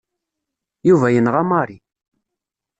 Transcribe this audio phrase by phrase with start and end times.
[0.87, 1.77] Yuba yenɣa Mary.